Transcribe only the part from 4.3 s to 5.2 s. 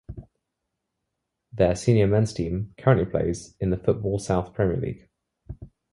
Premier League.